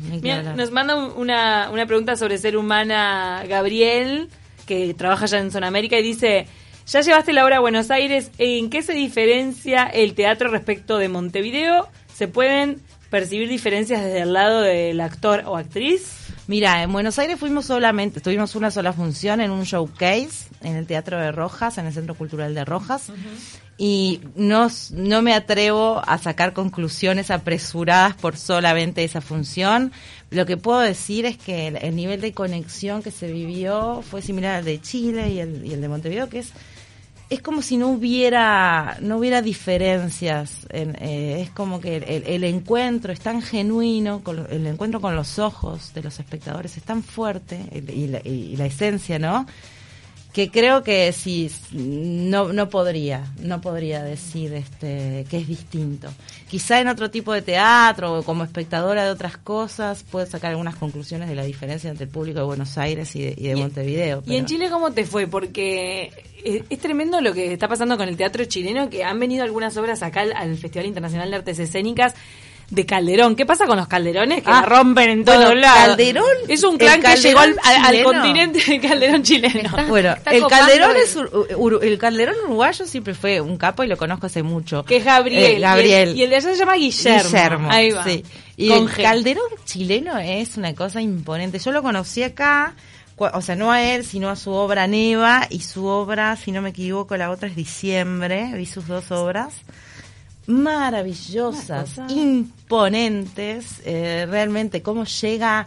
Nos 0.57 0.71
manda 0.71 0.97
una, 0.97 1.71
una 1.71 1.87
pregunta 1.87 2.17
sobre 2.17 2.39
ser 2.39 2.57
humana 2.57 3.45
Gabriel, 3.49 4.29
que 4.67 4.95
trabaja 4.95 5.27
ya 5.27 5.39
en 5.39 5.51
Zona 5.51 5.69
América 5.69 5.99
y 5.99 6.03
dice... 6.03 6.47
Ya 6.87 7.01
llevaste 7.01 7.33
la 7.33 7.45
obra 7.45 7.57
a 7.57 7.61
Buenos 7.61 7.91
Aires. 7.91 8.31
¿En 8.39 8.71
qué 8.71 8.81
se 8.81 8.93
diferencia 8.93 9.85
el 9.85 10.15
teatro 10.15 10.51
respecto 10.51 10.99
de 10.99 11.09
Montevideo? 11.09 11.89
¿Se 12.15 12.29
pueden 12.29 12.81
percibir 13.11 13.49
diferencias 13.49 14.03
desde 14.03 14.21
el 14.21 14.33
lado 14.33 14.61
del 14.61 15.01
actor 15.01 15.43
o 15.47 15.57
actriz? 15.57 16.13
Mira, 16.47 16.85
en 16.85 16.93
Buenos 16.93 17.19
Aires 17.19 17.41
fuimos 17.41 17.67
solamente, 17.67 18.21
tuvimos 18.21 18.55
una 18.55 18.71
sola 18.71 18.93
función 18.93 19.41
en 19.41 19.51
un 19.51 19.65
showcase 19.65 20.49
en 20.63 20.77
el 20.77 20.87
Teatro 20.87 21.19
de 21.19 21.33
Rojas, 21.33 21.77
en 21.79 21.87
el 21.87 21.93
Centro 21.93 22.15
Cultural 22.15 22.55
de 22.55 22.65
Rojas. 22.65 23.11
Y 23.77 24.21
no, 24.37 24.69
no 24.93 25.23
me 25.23 25.35
atrevo 25.35 26.01
a 26.07 26.19
sacar 26.19 26.53
conclusiones 26.53 27.33
apresuradas 27.33 28.15
por 28.15 28.37
solamente 28.37 29.03
esa 29.03 29.21
función. 29.21 29.91
Lo 30.31 30.47
que 30.47 30.57
puedo 30.57 30.79
decir 30.79 31.27
es 31.27 31.37
que 31.37 31.67
el, 31.67 31.97
nivel 31.97 32.21
de 32.21 32.33
conexión 32.33 33.03
que 33.03 33.11
se 33.11 33.31
vivió 33.31 34.03
fue 34.09 34.23
similar 34.23 34.55
al 34.55 34.65
de 34.65 34.81
Chile 34.81 35.31
y 35.31 35.41
el, 35.41 35.67
y 35.67 35.73
el 35.73 35.81
de 35.81 35.89
Montevideo, 35.89 36.29
que 36.29 36.39
es 36.39 36.53
es 37.29 37.43
como 37.43 37.63
si 37.63 37.77
no 37.77 37.89
hubiera 37.89 38.99
no 39.01 39.19
hubiera 39.19 39.43
diferencias 39.43 40.67
eh, 40.71 41.39
es 41.41 41.51
como 41.51 41.81
que 41.81 41.97
el, 41.97 42.45
encuentro 42.45 43.13
es 43.13 43.21
tan 43.21 43.43
genuino 43.43 44.23
el 44.51 44.67
encuentro 44.67 45.01
con 45.01 45.17
los 45.17 45.39
ojos 45.39 45.93
de 45.95 46.03
los 46.03 46.21
espectadores 46.21 46.77
es 46.77 46.85
tan 46.85 47.03
fuerte 47.03 47.69
y 47.73 48.07
la, 48.07 48.21
y 48.25 48.57
la 48.57 48.67
esencia 48.67 49.19
no 49.19 49.47
que 50.37 50.51
creo 50.51 50.83
que 50.83 51.11
sí 51.15 51.51
no 51.73 52.53
no 52.53 52.69
podría 52.69 53.25
no 53.41 53.63
podría 53.63 54.03
decir 54.03 54.53
este 54.53 55.25
que 55.31 55.39
es 55.39 55.49
distinto. 55.49 56.11
Quizá 56.47 56.79
en 56.79 56.89
otro 56.89 57.11
tipo 57.11 57.33
de 57.33 57.41
teatro 57.41 58.19
o 58.19 58.23
como 58.23 58.45
espectadora 58.45 59.07
de 59.07 59.11
otras 59.11 59.39
cosas 59.39 60.05
puedes 60.11 60.29
sacar 60.29 60.51
algunas 60.51 60.77
conclusiones 60.77 61.31
de 61.31 61.37
la 61.37 61.43
diferencia 61.43 61.89
entre 61.89 62.05
el 62.05 62.11
público 62.11 62.41
de 62.41 62.45
Buenos 62.45 62.77
Aires 62.77 63.17
y 63.17 63.23
de, 63.23 63.57
Montevideo 63.57 64.25
y 64.27 64.37
en 64.37 64.45
Chile 64.45 64.69
cómo 64.69 64.93
te 64.93 65.07
fue 65.07 65.27
porque 65.27 66.13
es 66.45 66.79
tremendo 66.81 67.23
lo 67.23 67.33
que 67.33 67.55
está 67.55 67.67
pasando 67.67 67.97
con 67.97 68.07
el 68.07 68.19
teatro 68.19 68.45
chileno 68.45 68.91
que 68.91 69.05
han 69.05 69.19
venido 69.19 69.43
algunas 69.43 69.75
obras 69.79 70.03
acá 70.03 70.21
al 70.21 70.59
Festival 70.59 70.85
Internacional 70.85 71.31
de 71.31 71.37
Artes 71.37 71.59
Escénicas 71.61 72.15
de 72.69 72.85
Calderón. 72.85 73.37
¿Qué 73.37 73.47
pasa 73.47 73.67
con 73.67 73.77
los 73.77 73.87
Calderones? 73.87 74.43
Que 74.43 74.51
Ah, 74.51 74.61
la 74.63 74.67
rompen 74.67 75.11
en 75.11 75.25
todos 75.25 75.39
bueno, 75.45 75.61
lados. 75.61 75.87
Calderón, 75.97 76.27
Es 76.49 76.65
un 76.65 76.77
clan 76.79 77.01
que 77.01 77.17
llegó 77.17 77.39
al, 77.41 77.55
continente 78.03 78.59
de 78.65 78.81
Calderón 78.81 79.23
chileno. 79.23 79.71
Bueno, 79.89 80.13
está 80.15 80.33
el 80.35 80.45
Calderón 80.47 80.97
el- 80.97 81.03
es 81.03 81.17
ur- 81.17 81.31
ur- 81.57 81.79
el 81.83 81.97
Calderón 81.99 82.35
uruguayo 82.45 82.85
siempre 82.87 83.15
fue 83.15 83.41
un 83.41 83.57
capo 83.57 83.85
y 83.85 83.87
lo 83.87 83.97
conozco 83.97 84.27
hace 84.27 84.43
mucho. 84.43 84.85
Que 84.85 84.97
es 84.97 85.05
Gabriel. 85.05 85.57
Eh, 85.57 85.61
Gabriel. 85.61 86.09
Y 86.09 86.13
el, 86.13 86.19
y 86.19 86.23
el 86.25 86.31
de 86.31 86.37
allá 86.37 86.51
se 86.53 86.57
llama 86.57 86.75
Guillermo. 86.75 87.31
Guillermo, 87.31 87.71
Ahí 87.71 87.91
va. 87.93 88.03
sí. 88.05 88.25
Y 88.57 88.69
Con 88.71 88.79
el 88.79 88.89
G. 88.89 89.03
Calderón 89.03 89.51
chileno 89.65 90.19
es 90.19 90.57
una 90.57 90.75
cosa 90.75 91.01
imponente. 91.01 91.59
Yo 91.61 91.71
lo 91.73 91.83
conocí 91.83 92.23
acá, 92.25 92.75
o 93.17 93.41
sea, 93.43 93.55
no 93.55 93.71
a 93.71 93.83
él, 93.83 94.05
sino 94.05 94.29
a 94.29 94.35
su 94.35 94.51
obra 94.51 94.87
Neva 94.89 95.47
y 95.51 95.61
su 95.61 95.85
obra, 95.87 96.35
si 96.37 96.51
no 96.53 96.63
me 96.63 96.71
equivoco, 96.71 97.17
la 97.17 97.31
otra 97.31 97.49
es 97.49 97.55
Diciembre. 97.55 98.51
Vi 98.55 98.67
sus 98.67 98.89
dos 98.89 99.11
obras. 99.13 99.55
Maravillosas, 100.47 101.99
imponentes, 102.09 103.81
eh, 103.85 104.27
realmente 104.29 104.83
cómo 104.83 105.05
llega, 105.05 105.67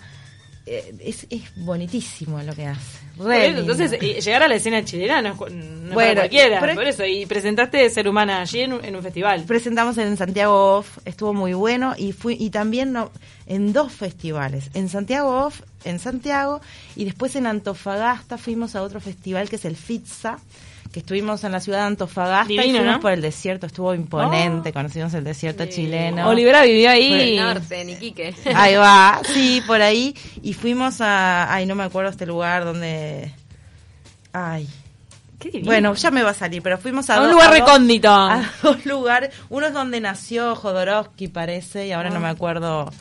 eh, 0.65 0.93
es, 1.03 1.27
es 1.29 1.43
bonitísimo 1.57 2.41
lo 2.41 2.53
que 2.55 2.65
hace. 2.67 2.99
Entonces, 3.19 3.91
eh, 3.93 4.21
llegar 4.21 4.43
a 4.43 4.47
la 4.47 4.55
escena 4.55 4.85
chilena 4.85 5.21
no 5.21 5.29
es, 5.31 5.35
cu- 5.35 5.49
no 5.49 5.89
es 5.89 5.93
Bueno, 5.93 5.95
para 5.95 6.15
cualquiera. 6.21 6.59
pero- 6.61 6.75
por 6.75 6.87
eso, 6.87 7.05
y 7.05 7.25
presentaste 7.25 7.89
Ser 7.89 8.07
Humana 8.07 8.39
allí 8.39 8.61
en, 8.61 8.71
un- 8.73 8.85
en 8.85 8.95
un 8.95 9.03
festival. 9.03 9.43
presentamos 9.43 9.97
en 9.97 10.15
Santiago 10.15 10.77
Off, 10.77 10.99
estuvo 11.03 11.33
muy 11.33 11.53
bueno 11.53 11.95
y 11.97 12.13
fui 12.13 12.37
y 12.39 12.49
también 12.49 12.93
no, 12.93 13.11
en 13.45 13.73
dos 13.73 13.91
festivales, 13.91 14.69
en 14.73 14.87
Santiago 14.87 15.45
Off, 15.45 15.61
en 15.83 15.99
Santiago 15.99 16.61
y 16.95 17.03
después 17.03 17.35
en 17.35 17.45
Antofagasta 17.47 18.37
fuimos 18.37 18.75
a 18.77 18.83
otro 18.83 19.01
festival 19.01 19.49
que 19.49 19.57
es 19.57 19.65
el 19.65 19.75
FITSA, 19.75 20.39
que 20.91 20.99
estuvimos 21.01 21.43
en 21.43 21.51
la 21.51 21.59
ciudad 21.59 21.79
de 21.79 21.85
Antofagasta 21.85 22.51
y 22.51 22.57
fuimos 22.57 22.83
¿no? 22.83 22.99
por 22.99 23.11
el 23.11 23.21
desierto, 23.21 23.67
estuvo 23.67 23.93
imponente, 23.93 24.69
Oh. 24.69 24.73
conocimos 24.73 25.13
el 25.13 25.23
desierto 25.23 25.65
chileno. 25.67 26.27
Olivera 26.27 26.63
vivió 26.63 26.89
ahí. 26.89 27.37
El 27.37 27.37
norte, 27.37 27.81
en 27.81 27.89
Iquique. 27.91 28.33
Ahí 28.55 28.73
va, 28.75 29.21
sí, 29.33 29.61
por 29.67 29.81
ahí 29.81 30.15
y 30.41 30.53
fuimos 30.53 30.99
a 31.01 31.53
ay, 31.53 31.65
no 31.67 31.75
me 31.75 31.83
acuerdo 31.83 32.09
este 32.09 32.25
lugar 32.25 32.65
donde 32.65 33.31
ay, 34.33 34.67
Qué 35.39 35.61
bueno, 35.63 35.93
ya 35.93 36.11
me 36.11 36.21
va 36.21 36.31
a 36.31 36.33
salir, 36.33 36.61
pero 36.61 36.77
fuimos 36.77 37.09
a, 37.09 37.15
A 37.15 37.21
un 37.21 37.31
lugar 37.31 37.47
a 37.47 37.51
dos- 37.51 37.59
recóndito. 37.59 38.09
a 38.13 38.43
dos 38.61 38.85
lugares. 38.85 39.29
Uno 39.49 39.67
es 39.67 39.73
donde 39.73 40.01
nació 40.01 40.53
Jodorowsky, 40.55 41.29
parece, 41.29 41.87
y 41.87 41.93
ahora 41.93 42.09
no 42.09 42.17
Ah. 42.17 42.19
me 42.19 42.27
acuerdo, 42.27 42.91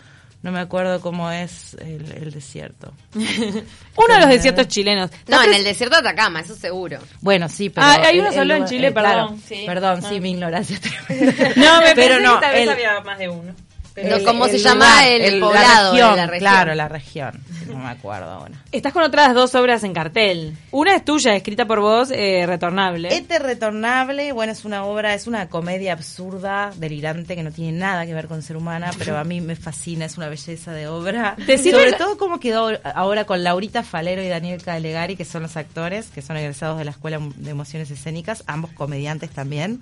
no 0.43 0.53
me 0.53 0.61
acuerdo 0.61 1.01
cómo 1.01 1.31
es 1.31 1.75
el, 1.81 2.11
el 2.13 2.31
desierto. 2.31 2.93
Uno 3.15 4.15
de 4.15 4.21
los 4.21 4.29
desiertos 4.29 4.69
chilenos. 4.69 5.11
No, 5.27 5.43
en 5.43 5.53
el 5.55 5.65
desierto 5.65 5.97
de 6.01 6.09
Atacama, 6.09 6.41
eso 6.41 6.55
seguro. 6.55 6.99
Bueno, 7.21 7.49
sí, 7.49 7.71
pero 7.71 7.87
Ah, 7.87 8.01
hay 8.05 8.21
uno 8.21 8.29
el 8.29 8.35
solo 8.35 8.55
en 8.55 8.65
Chile, 8.67 8.89
eh, 8.89 8.93
claro, 8.93 9.27
perdón, 9.29 9.43
sí. 9.47 9.63
perdón, 9.67 10.01
Ah. 10.05 10.09
sí, 10.09 10.21
mi 10.21 10.31
ignorancia. 10.31 10.79
No, 11.57 11.81
me 11.81 11.95
pero 11.95 12.17
pensé 12.17 12.21
no, 12.23 12.35
que 12.37 12.41
tal 12.41 12.53
vez 12.55 12.63
el- 12.63 12.69
había 12.71 13.01
más 13.01 13.19
de 13.19 13.29
uno. 13.29 13.55
¿Cómo 14.25 14.47
se 14.47 14.59
llama 14.59 15.07
el 15.07 15.41
la 15.41 15.47
poblado 15.47 15.93
de 15.93 16.01
la 16.01 16.27
región? 16.27 16.39
Claro, 16.39 16.75
la 16.75 16.89
región. 16.89 17.41
No 17.69 17.79
me 17.79 17.91
acuerdo 17.91 18.31
ahora. 18.31 18.55
Estás 18.73 18.93
con 18.93 19.03
otras 19.03 19.35
dos 19.35 19.55
obras 19.55 19.85
en 19.85 19.93
cartel. 19.93 20.57
Una 20.71 20.95
es 20.95 21.05
tuya, 21.05 21.35
escrita 21.35 21.67
por 21.67 21.81
vos, 21.81 22.11
eh, 22.11 22.45
Retornable. 22.47 23.09
Este 23.09 23.39
retornable, 23.39 24.33
bueno, 24.33 24.53
es 24.53 24.65
una 24.65 24.85
obra, 24.85 25.15
es 25.15 25.27
una 25.27 25.49
comedia 25.49 25.93
absurda, 25.93 26.73
delirante, 26.77 27.37
que 27.37 27.43
no 27.43 27.51
tiene 27.51 27.79
nada 27.79 28.07
que 28.07 28.15
ver 28.15 28.27
con 28.27 28.43
ser 28.43 28.57
humana, 28.57 28.91
pero 28.99 29.19
a 29.19 29.25
mí 29.25 29.41
me 29.41 29.57
fascina, 29.57 30.07
es 30.07 30.17
una 30.17 30.29
belleza 30.29 30.73
de 30.73 30.89
obra. 30.89 31.37
¿Te 31.47 31.59
sirve 31.59 31.79
Sobre 31.79 31.93
todo 31.93 32.19
cómo 32.19 32.41
quedó 32.41 32.71
ahora 32.85 33.25
con 33.25 33.45
Laurita 33.45 33.83
Falero 33.83 34.23
y 34.23 34.29
Daniel 34.29 34.63
Calegari, 34.63 35.17
que 35.17 35.25
son 35.25 35.43
los 35.43 35.57
actores, 35.57 36.09
que 36.09 36.23
son 36.23 36.37
egresados 36.37 36.79
de 36.79 36.85
la 36.85 36.91
Escuela 36.93 37.21
de 37.37 37.51
Emociones 37.51 37.91
Escénicas, 37.91 38.45
ambos 38.47 38.71
comediantes 38.73 39.31
también. 39.31 39.81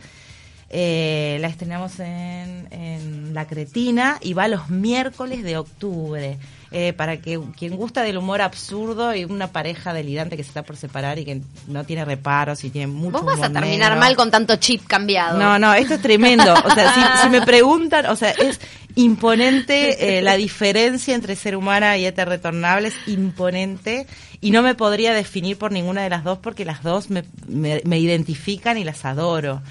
Eh, 0.69 1.39
la 1.41 1.47
estrenamos 1.49 2.01
en, 2.01 2.67
en 2.73 3.35
La 3.35 3.47
Cretina 3.47 4.19
y 4.21 4.33
va 4.33 4.49
los 4.49 4.69
miércoles 4.69 5.43
de 5.43 5.57
octubre. 5.59 6.39
Eh, 6.73 6.93
para 6.93 7.19
que 7.19 7.41
quien 7.57 7.77
gusta 7.77 8.03
del 8.03 8.19
humor 8.19 8.43
absurdo 8.43 9.15
y 9.15 9.25
una 9.25 9.53
pareja 9.53 9.95
delirante 9.95 10.37
que 10.37 10.43
se 10.43 10.49
está 10.49 10.65
por 10.65 10.77
separar 10.77 11.17
y 11.19 11.25
que 11.25 11.41
no 11.69 11.85
tiene 11.85 12.05
reparos 12.05 12.65
y 12.65 12.71
tiene 12.71 12.89
mucho 12.89 13.23
Vos 13.23 13.25
vas 13.25 13.43
a 13.43 13.53
terminar 13.53 13.93
negro. 13.93 14.01
mal 14.01 14.17
con 14.17 14.33
tanto 14.33 14.57
chip 14.57 14.85
cambiado. 14.85 15.39
No, 15.39 15.61
no, 15.61 15.73
esto 15.75 15.95
es 15.95 16.03
tremendo. 16.03 16.53
O 16.53 16.75
sea, 16.75 16.93
si, 16.93 17.23
si 17.23 17.29
me 17.31 17.43
preguntan, 17.43 18.07
o 18.07 18.17
sea, 18.17 18.31
es 18.33 18.61
imponente 18.97 20.19
eh, 20.19 20.23
la 20.23 20.37
diferencia 20.37 21.15
entre 21.15 21.37
ser 21.37 21.55
humana 21.57 21.97
y 21.99 22.05
éter 22.05 22.29
retornable, 22.29 22.89
es 22.89 22.97
imponente 23.07 24.07
y 24.41 24.51
no 24.51 24.63
me 24.63 24.75
podría 24.75 25.15
definir 25.15 25.57
por 25.57 25.71
ninguna 25.71 26.03
de 26.03 26.11
las 26.11 26.25
dos 26.25 26.39
porque 26.39 26.65
las 26.65 26.83
dos 26.83 27.11
me, 27.11 27.23
me, 27.47 27.81
me 27.85 28.01
identifican 28.01 28.77
y 28.77 28.83
las 28.85 29.05
adoro. 29.05 29.63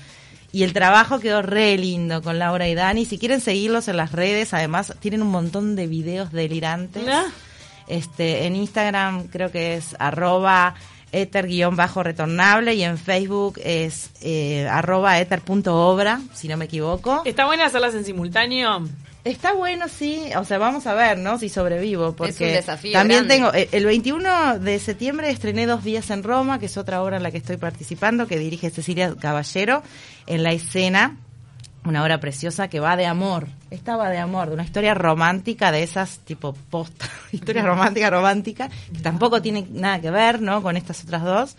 Y 0.55 0.63
el 0.63 0.71
trabajo 0.71 1.19
quedó 1.19 1.41
re 1.41 1.77
lindo 1.77 2.21
con 2.21 2.39
Laura 2.39 2.65
y 2.69 2.75
Dani. 2.75 3.03
Si 3.03 3.17
quieren 3.17 3.41
seguirlos 3.41 3.89
en 3.89 3.97
las 3.97 4.13
redes, 4.13 4.53
además 4.53 4.93
tienen 5.01 5.21
un 5.21 5.27
montón 5.27 5.75
de 5.75 5.85
videos 5.85 6.31
delirantes. 6.31 7.03
Ah. 7.09 7.25
Este, 7.88 8.45
en 8.45 8.55
Instagram 8.55 9.27
creo 9.27 9.51
que 9.51 9.75
es 9.75 9.97
arroba 10.00 10.75
éter-retornable 11.12 12.74
y 12.74 12.83
en 12.83 12.97
Facebook 12.97 13.59
es 13.62 14.12
eh, 14.21 14.65
arroba 14.71 15.19
éter.obra, 15.19 16.21
si 16.33 16.47
no 16.47 16.55
me 16.55 16.63
equivoco. 16.63 17.24
¿Está 17.25 17.45
buena 17.47 17.65
hacerlas 17.65 17.93
en 17.93 18.05
simultáneo? 18.05 18.88
Está 19.25 19.53
bueno, 19.53 19.88
sí. 19.89 20.29
O 20.38 20.46
sea, 20.46 20.58
vamos 20.60 20.86
a 20.88 20.94
ver, 20.94 21.17
¿no? 21.17 21.38
Si 21.39 21.50
sobrevivo. 21.50 22.15
Porque 22.15 22.46
un 22.46 22.53
desafío 22.53 22.94
también 22.94 23.27
grande. 23.27 23.36
tengo. 23.36 23.53
eh, 23.53 23.70
El 23.72 23.86
21 23.86 24.60
de 24.60 24.79
septiembre 24.79 25.29
estrené 25.32 25.65
Dos 25.65 25.84
Días 25.84 26.10
en 26.12 26.24
Roma, 26.24 26.60
que 26.60 26.67
es 26.67 26.77
otra 26.77 27.01
obra 27.01 27.17
en 27.17 27.24
la 27.24 27.32
que 27.32 27.38
estoy 27.39 27.58
participando, 27.58 28.27
que 28.27 28.38
dirige 28.39 28.70
Cecilia 28.70 29.13
Caballero, 29.20 29.84
en 30.27 30.44
la 30.44 30.51
escena. 30.53 31.17
Una 31.86 32.03
obra 32.03 32.20
preciosa 32.20 32.67
que 32.67 32.79
va 32.79 32.96
de 32.98 33.05
amor. 33.05 33.48
Esta 33.70 33.96
va 33.96 34.10
de 34.10 34.17
amor, 34.17 34.48
de 34.48 34.53
una 34.55 34.63
historia 34.63 34.94
romántica 34.96 35.72
de 35.72 35.84
esas 35.84 36.20
tipo 36.20 36.53
posta. 36.70 37.08
historia 37.32 37.63
romántica, 37.63 38.10
romántica. 38.10 38.70
Que 38.94 39.01
tampoco 39.01 39.41
tiene 39.41 39.67
nada 39.72 40.00
que 40.01 40.10
ver, 40.12 40.41
¿no? 40.41 40.62
Con 40.63 40.77
estas 40.77 41.03
otras 41.03 41.24
dos. 41.24 41.55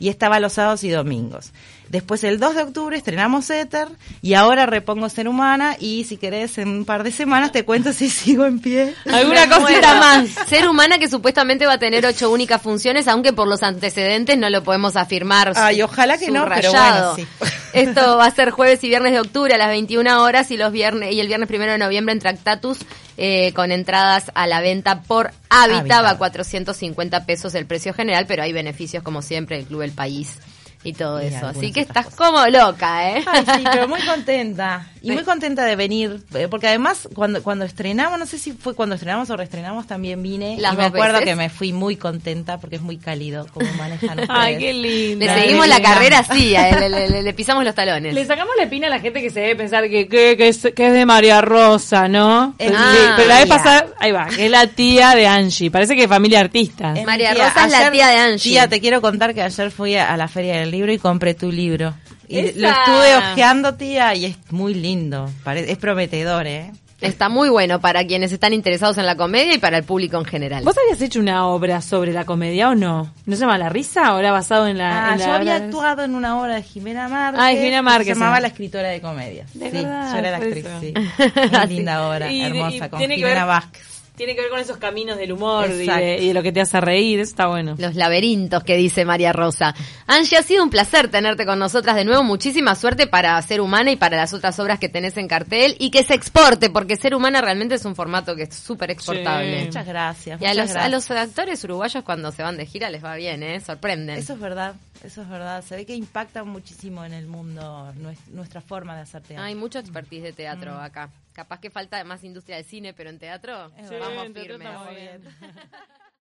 Y 0.00 0.08
esta 0.08 0.28
va 0.28 0.38
los 0.38 0.52
sábados 0.52 0.84
y 0.84 0.90
domingos. 0.90 1.52
Después 1.88 2.22
el 2.24 2.38
2 2.38 2.54
de 2.54 2.62
octubre 2.62 2.96
estrenamos 2.96 3.48
Éter 3.48 3.88
y 4.20 4.34
ahora 4.34 4.66
repongo 4.66 5.08
Ser 5.08 5.26
Humana 5.26 5.76
y 5.80 6.04
si 6.04 6.18
querés 6.18 6.58
en 6.58 6.68
un 6.68 6.84
par 6.84 7.02
de 7.02 7.10
semanas 7.10 7.50
te 7.50 7.64
cuento 7.64 7.92
si 7.92 8.10
sigo 8.10 8.44
en 8.44 8.60
pie. 8.60 8.94
¿Alguna 9.10 9.46
Me 9.46 9.56
cosita 9.56 9.94
muero. 9.94 10.00
más? 10.00 10.48
Ser 10.48 10.68
humana 10.68 10.98
que 10.98 11.08
supuestamente 11.08 11.66
va 11.66 11.74
a 11.74 11.78
tener 11.78 12.04
ocho 12.04 12.30
únicas 12.30 12.60
funciones, 12.60 13.08
aunque 13.08 13.32
por 13.32 13.48
los 13.48 13.62
antecedentes 13.62 14.36
no 14.36 14.50
lo 14.50 14.62
podemos 14.62 14.96
afirmar. 14.96 15.52
Ay, 15.56 15.80
ojalá 15.82 16.18
que 16.18 16.30
no, 16.30 16.46
pero 16.46 16.70
bueno, 16.70 17.16
sí. 17.16 17.26
Esto 17.72 18.16
va 18.16 18.26
a 18.26 18.30
ser 18.30 18.50
jueves 18.50 18.82
y 18.84 18.88
viernes 18.88 19.12
de 19.12 19.20
octubre 19.20 19.54
a 19.54 19.58
las 19.58 19.68
21 19.68 20.22
horas 20.22 20.50
y 20.50 20.56
los 20.56 20.72
viernes 20.72 21.12
y 21.12 21.20
el 21.20 21.26
viernes 21.26 21.48
primero 21.48 21.72
de 21.72 21.78
noviembre 21.78 22.12
en 22.12 22.18
Tractatus 22.18 22.78
eh, 23.16 23.52
con 23.54 23.72
entradas 23.72 24.30
a 24.34 24.46
la 24.46 24.60
venta 24.60 25.02
por 25.02 25.32
va 25.50 26.10
a 26.10 26.18
450 26.18 27.26
pesos 27.26 27.54
el 27.54 27.66
precio 27.66 27.92
general, 27.92 28.26
pero 28.26 28.42
hay 28.42 28.52
beneficios 28.52 29.02
como 29.02 29.22
siempre 29.22 29.58
el 29.58 29.64
Club 29.64 29.82
El 29.82 29.92
País 29.92 30.38
y 30.84 30.92
todo 30.92 31.22
Y 31.22 31.26
eso. 31.26 31.46
Así 31.46 31.72
que 31.72 31.80
estás 31.80 32.14
como 32.14 32.46
loca, 32.46 33.10
¿eh? 33.10 33.24
Ay, 33.26 33.44
sí, 33.56 33.64
pero 33.70 33.88
muy 33.88 34.00
contenta. 34.02 34.86
Y 35.08 35.14
muy 35.14 35.24
contenta 35.24 35.64
de 35.64 35.76
venir, 35.76 36.20
eh, 36.34 36.48
porque 36.48 36.68
además 36.68 37.08
cuando 37.14 37.42
cuando 37.42 37.64
estrenamos, 37.64 38.18
no 38.18 38.26
sé 38.26 38.38
si 38.38 38.52
fue 38.52 38.74
cuando 38.74 38.94
estrenamos 38.94 39.28
o 39.30 39.36
reestrenamos, 39.36 39.86
también 39.86 40.22
vine. 40.22 40.56
Las 40.58 40.74
y 40.74 40.76
me 40.76 40.84
acuerdo 40.84 41.14
veces. 41.14 41.28
que 41.28 41.34
me 41.36 41.48
fui 41.50 41.72
muy 41.72 41.96
contenta 41.96 42.58
porque 42.58 42.76
es 42.76 42.82
muy 42.82 42.96
cálido 42.98 43.46
como 43.52 43.66
manejan 43.74 44.10
ustedes. 44.20 44.28
Ay, 44.30 44.58
qué 44.58 44.72
lindo. 44.72 45.24
Le 45.26 45.34
seguimos 45.34 45.66
la 45.68 45.80
carrera 45.80 46.18
así, 46.20 46.50
le, 46.50 46.88
le- 46.88 47.08
le- 47.08 47.22
le 47.22 47.32
pisamos 47.34 47.64
los 47.64 47.74
talones. 47.74 48.14
Le 48.14 48.24
sacamos 48.26 48.54
la 48.56 48.64
espina 48.64 48.86
a 48.86 48.90
la 48.90 49.00
gente 49.00 49.20
que 49.22 49.30
se 49.30 49.40
debe 49.40 49.56
pensar 49.56 49.88
que, 49.88 50.08
que, 50.08 50.36
que 50.36 50.48
es, 50.48 50.68
que 50.74 50.86
es 50.88 50.92
de 50.92 51.06
María 51.06 51.40
Rosa, 51.40 52.08
¿no? 52.08 52.54
Es 52.58 52.70
Pero, 52.70 52.78
mi 52.80 52.86
sí, 52.96 53.02
pero 53.16 53.28
la 53.28 53.36
vez 53.38 53.46
pasada, 53.46 53.86
ahí 53.98 54.12
va, 54.12 54.26
que 54.26 54.44
es 54.46 54.50
la 54.50 54.66
tía 54.66 55.14
de 55.14 55.26
Angie. 55.26 55.70
Parece 55.70 55.96
que 55.96 56.04
es 56.04 56.08
familia 56.08 56.40
artista. 56.40 56.94
María 57.06 57.34
tía. 57.34 57.48
Rosa 57.48 57.66
es 57.66 57.72
la 57.72 57.90
tía 57.90 58.08
de 58.08 58.16
Angie. 58.16 58.50
Tía, 58.50 58.68
te 58.68 58.80
quiero 58.80 59.00
contar 59.00 59.34
que 59.34 59.42
ayer 59.42 59.70
fui 59.70 59.94
a, 59.96 60.12
a 60.12 60.16
la 60.16 60.28
Feria 60.28 60.58
del 60.60 60.70
Libro 60.70 60.92
y 60.92 60.98
compré 60.98 61.34
tu 61.34 61.50
libro. 61.52 61.94
Y 62.28 62.38
¡Esa! 62.38 62.58
lo 62.60 62.68
estuve 62.68 63.16
ojeando, 63.16 63.74
tía, 63.74 64.14
y 64.14 64.26
es 64.26 64.36
muy 64.50 64.74
lindo. 64.74 65.30
Pare- 65.44 65.70
es 65.70 65.78
prometedor, 65.78 66.46
¿eh? 66.46 66.70
Está 67.00 67.28
muy 67.28 67.48
bueno 67.48 67.80
para 67.80 68.04
quienes 68.08 68.32
están 68.32 68.52
interesados 68.52 68.98
en 68.98 69.06
la 69.06 69.14
comedia 69.16 69.54
y 69.54 69.58
para 69.58 69.78
el 69.78 69.84
público 69.84 70.18
en 70.18 70.24
general. 70.24 70.64
¿Vos 70.64 70.74
habías 70.76 71.00
hecho 71.00 71.20
una 71.20 71.46
obra 71.46 71.80
sobre 71.80 72.12
la 72.12 72.24
comedia 72.24 72.70
o 72.70 72.74
no? 72.74 73.14
¿No 73.24 73.36
se 73.36 73.42
llama 73.42 73.56
La 73.56 73.68
Risa 73.68 74.16
o 74.16 74.18
era 74.18 74.32
basado 74.32 74.66
en 74.66 74.78
la...? 74.78 75.10
Ah, 75.10 75.12
en 75.12 75.20
la 75.20 75.26
yo 75.26 75.32
había 75.32 75.56
obra- 75.58 75.64
actuado 75.66 76.02
en 76.02 76.16
una 76.16 76.40
obra 76.40 76.56
de 76.56 76.62
Jimena 76.64 77.08
Márquez. 77.08 77.40
Ah, 77.40 77.50
Jimena 77.50 77.82
Márquez, 77.82 78.06
que 78.08 78.14
Se 78.14 78.18
llamaba 78.18 78.38
ah. 78.38 78.40
La 78.40 78.48
escritora 78.48 78.88
de 78.88 79.00
comedia. 79.00 79.46
De 79.54 79.70
sí, 79.70 79.76
verdad, 79.76 80.12
yo 80.12 80.18
era 80.18 80.30
la 80.32 80.36
actriz, 80.38 80.64
eso. 80.66 80.80
sí. 80.80 80.94
Muy 81.56 81.66
linda 81.76 82.08
obra, 82.08 82.32
Y- 82.32 82.40
y 82.40 82.44
hermosa, 82.44 82.88
con 82.90 82.98
tiene 82.98 83.14
que 83.14 83.20
Jimena 83.20 83.44
ver- 83.44 83.46
Vázquez. 83.46 83.97
Tiene 84.18 84.34
que 84.34 84.42
ver 84.42 84.50
con 84.50 84.58
esos 84.60 84.76
caminos 84.76 85.16
del 85.16 85.32
humor 85.32 85.64
y 85.70 85.86
de, 86.00 86.18
y 86.22 86.26
de 86.28 86.34
lo 86.34 86.42
que 86.42 86.52
te 86.52 86.60
hace 86.60 86.78
reír, 86.80 87.20
eso 87.20 87.30
está 87.30 87.46
bueno. 87.46 87.74
Los 87.78 87.94
laberintos 87.94 88.62
que 88.64 88.76
dice 88.76 89.06
María 89.06 89.32
Rosa. 89.32 89.74
Angie, 90.06 90.36
ha 90.36 90.42
sido 90.42 90.62
un 90.62 90.68
placer 90.70 91.08
tenerte 91.10 91.46
con 91.46 91.58
nosotras 91.58 91.96
de 91.96 92.04
nuevo. 92.04 92.22
Muchísima 92.24 92.74
suerte 92.74 93.06
para 93.06 93.40
Ser 93.40 93.60
Humana 93.62 93.90
y 93.92 93.96
para 93.96 94.16
las 94.18 94.34
otras 94.34 94.58
obras 94.58 94.78
que 94.78 94.88
tenés 94.90 95.16
en 95.16 95.28
cartel 95.28 95.76
y 95.78 95.90
que 95.90 96.02
se 96.04 96.12
exporte, 96.14 96.68
porque 96.68 96.96
Ser 96.96 97.14
Humana 97.14 97.40
realmente 97.40 97.76
es 97.76 97.84
un 97.84 97.94
formato 97.94 98.34
que 98.36 98.42
es 98.42 98.54
súper 98.54 98.90
exportable. 98.90 99.60
Sí. 99.60 99.64
Muchas 99.66 99.86
gracias. 99.86 100.42
Y 100.42 100.44
a 100.44 100.48
muchas 100.50 100.66
los, 100.74 100.76
a 100.76 100.88
los 100.88 101.10
actores 101.12 101.62
uruguayos 101.64 102.02
cuando 102.04 102.32
se 102.32 102.42
van 102.42 102.56
de 102.56 102.66
gira 102.66 102.90
les 102.90 103.02
va 103.04 103.14
bien, 103.14 103.42
¿eh? 103.42 103.60
Sorprenden. 103.60 104.18
Eso 104.18 104.32
es 104.32 104.40
verdad, 104.40 104.74
eso 105.04 105.22
es 105.22 105.28
verdad. 105.28 105.62
Se 105.64 105.76
ve 105.76 105.86
que 105.86 105.94
impacta 105.94 106.42
muchísimo 106.42 107.04
en 107.04 107.12
el 107.12 107.28
mundo 107.28 107.92
nues- 108.00 108.26
nuestra 108.32 108.60
forma 108.60 108.96
de 108.96 109.02
hacer 109.02 109.22
teatro. 109.22 109.44
Hay 109.44 109.54
mucho 109.54 109.78
expertise 109.78 110.22
de 110.24 110.32
teatro 110.32 110.74
acá. 110.80 111.08
Capaz 111.38 111.60
que 111.60 111.70
falta 111.70 112.02
más 112.02 112.24
industria 112.24 112.56
de 112.56 112.64
cine, 112.64 112.92
pero 112.94 113.10
en 113.10 113.20
teatro 113.20 113.70
Sí, 113.88 113.94
vamos 114.00 114.26
en 114.26 114.32
teatro 114.32 114.58